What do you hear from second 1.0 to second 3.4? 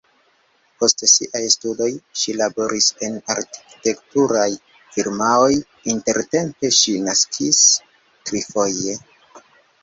siaj studoj ŝi laboris en